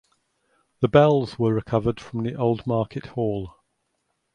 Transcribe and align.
The 0.79 0.87
bells 0.87 1.37
were 1.37 1.53
recovered 1.53 1.99
from 1.99 2.23
the 2.23 2.33
old 2.33 2.65
market 2.65 3.05
hall. 3.05 3.59